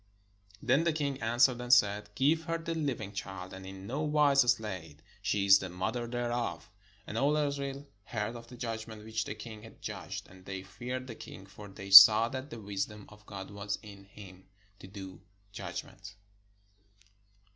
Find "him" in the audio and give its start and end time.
14.05-14.47